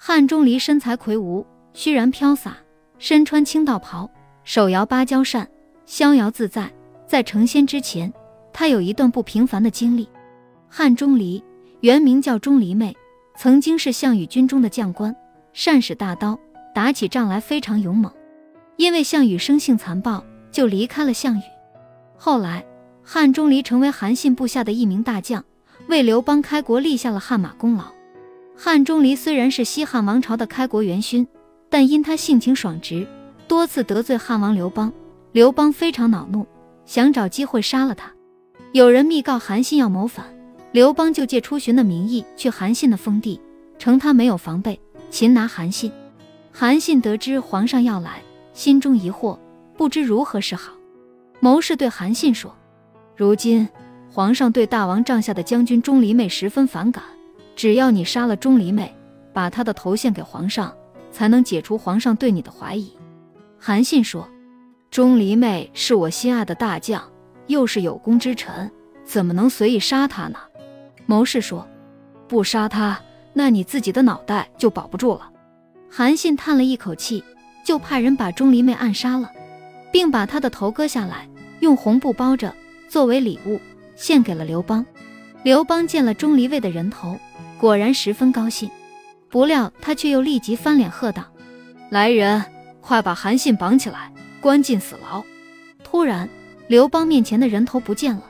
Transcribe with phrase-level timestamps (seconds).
[0.00, 2.56] 汉钟离身材魁梧，虚然飘洒，
[3.00, 4.08] 身穿青道袍，
[4.44, 5.46] 手摇芭蕉扇，
[5.86, 6.72] 逍遥自在。
[7.04, 8.10] 在成仙之前，
[8.52, 10.08] 他有一段不平凡的经历。
[10.68, 11.42] 汉钟离
[11.80, 12.96] 原名叫钟离昧，
[13.36, 15.14] 曾经是项羽军中的将官，
[15.52, 16.38] 善使大刀，
[16.72, 18.10] 打起仗来非常勇猛。
[18.76, 21.42] 因为项羽生性残暴，就离开了项羽。
[22.16, 22.64] 后来，
[23.02, 25.44] 汉钟离成为韩信部下的一名大将，
[25.88, 27.97] 为刘邦开国立下了汗马功劳。
[28.60, 31.28] 汉钟离虽然是西汉王朝的开国元勋，
[31.70, 33.06] 但因他性情爽直，
[33.46, 34.92] 多次得罪汉王刘邦，
[35.30, 36.44] 刘邦非常恼怒，
[36.84, 38.12] 想找机会杀了他。
[38.72, 40.26] 有人密告韩信要谋反，
[40.72, 43.40] 刘邦就借出巡的名义去韩信的封地，
[43.78, 45.92] 称他没有防备，擒拿韩信。
[46.50, 48.20] 韩信得知皇上要来，
[48.54, 49.38] 心中疑惑，
[49.76, 50.72] 不知如何是好。
[51.38, 52.52] 谋士对韩信说
[53.14, 53.68] ：“如今
[54.10, 57.04] 皇上对大王帐下的将军钟离昧十分反感，
[57.58, 58.94] 只要你杀了钟离昧，
[59.32, 60.72] 把他的头献给皇上，
[61.10, 62.92] 才能解除皇上对你的怀疑。”
[63.58, 64.28] 韩信说
[64.92, 67.02] ：“钟离昧是我心爱的大将，
[67.48, 68.70] 又是有功之臣，
[69.04, 70.38] 怎么能随意杀他呢？”
[71.04, 71.66] 谋士说
[72.28, 73.00] ：“不杀他，
[73.32, 75.28] 那你自己的脑袋就保不住了。”
[75.90, 77.24] 韩信叹了一口气，
[77.64, 79.28] 就派人把钟离昧暗杀了。
[79.90, 82.54] 并把他的头割下来，用红布包着，
[82.88, 83.58] 作为礼物
[83.96, 84.86] 献给了刘邦。
[85.42, 87.18] 刘邦见了钟离昧的人头，
[87.58, 88.70] 果然十分高兴。
[89.28, 91.24] 不料他却又立即翻脸喝道
[91.90, 92.42] ：“来人，
[92.80, 95.22] 快把韩信绑起来，关进死牢！”
[95.84, 96.28] 突然，
[96.66, 98.22] 刘邦面前的人头不见了。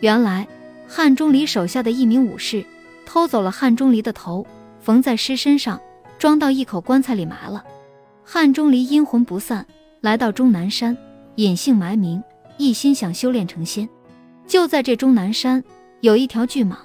[0.00, 0.46] 原来
[0.86, 2.64] 汉钟离手下的一名武士
[3.04, 4.46] 偷走了汉钟离的头，
[4.80, 5.80] 缝在尸身上，
[6.18, 7.64] 装到一口棺材里埋了。
[8.22, 9.66] 汉钟离阴魂不散。
[10.00, 10.96] 来到终南山，
[11.34, 12.22] 隐姓埋名，
[12.56, 13.88] 一心想修炼成仙。
[14.46, 15.64] 就在这终南山，
[16.02, 16.76] 有一条巨蟒，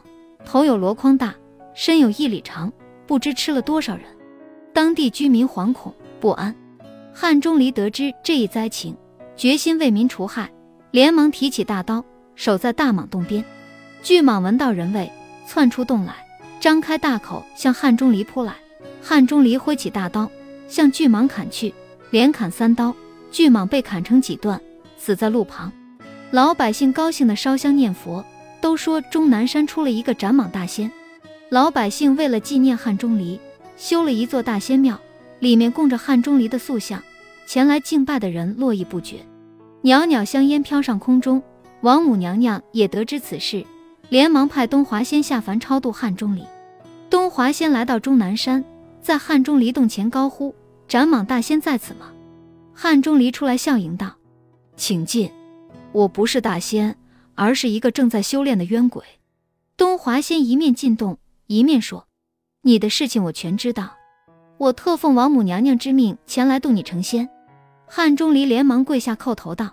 [0.43, 1.35] 头有箩筐大，
[1.73, 2.71] 身有一里长，
[3.07, 4.05] 不知吃了多少人。
[4.73, 6.55] 当地居民惶恐不安。
[7.13, 8.95] 汉钟离得知这一灾情，
[9.35, 10.51] 决心为民除害，
[10.91, 12.03] 连忙提起大刀，
[12.35, 13.43] 守在大蟒洞边。
[14.01, 15.11] 巨蟒闻到人味，
[15.47, 16.15] 窜出洞来，
[16.59, 18.55] 张开大口向汉钟离扑来。
[19.01, 20.29] 汉钟离挥起大刀，
[20.67, 21.73] 向巨蟒砍去，
[22.09, 22.95] 连砍三刀。
[23.31, 24.61] 巨蟒被砍成几段，
[24.97, 25.71] 死在路旁。
[26.31, 28.23] 老百姓高兴地烧香念佛，
[28.61, 30.91] 都说终南山出了一个斩蟒大仙。
[31.53, 33.39] 老百姓为了纪念汉钟离，
[33.77, 34.99] 修了一座大仙庙，
[35.37, 36.99] 里面供着汉钟离的塑像，
[37.45, 39.17] 前来敬拜的人络绎不绝。
[39.83, 41.43] 袅袅香烟飘上空中，
[41.81, 43.63] 王母娘娘也得知此事，
[44.09, 46.43] 连忙派东华仙下凡超度汉钟离。
[47.07, 48.65] 东华仙来到终南山，
[48.99, 50.55] 在汉钟离洞前高呼
[50.89, 52.11] ：“斩蟒大仙在此吗？”
[52.73, 54.15] 汉钟离出来笑迎道
[54.75, 55.29] ：“请进，
[55.91, 56.97] 我不是大仙，
[57.35, 59.03] 而是一个正在修炼的冤鬼。”
[59.77, 61.19] 东华仙一面进洞，
[61.57, 62.07] 一面说
[62.63, 63.91] ：“你的事情我全知道，
[64.57, 67.29] 我特奉王母娘娘之命前来渡你成仙。”
[67.85, 69.69] 汉钟离连忙跪下叩头道：“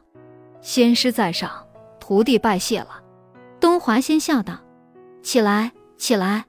[0.60, 1.50] 仙师在上，
[1.98, 3.02] 徒弟拜谢了。”
[3.58, 4.58] 东华仙笑道
[5.22, 6.44] ：“起来，起来。”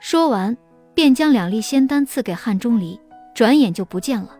[0.00, 0.54] 说完，
[0.94, 3.00] 便将两粒仙丹赐给汉钟离，
[3.34, 4.36] 转眼就不见了。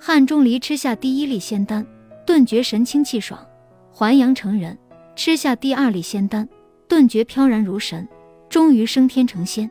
[0.00, 1.86] 汉钟离吃下第一粒仙丹，
[2.26, 3.46] 顿觉神清气爽，
[3.92, 4.74] 还阳成人；
[5.14, 6.48] 吃下第二粒仙丹，
[6.88, 8.08] 顿觉飘然如神，
[8.56, 9.70] 终于升天成仙。